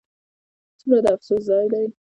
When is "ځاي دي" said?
1.49-1.85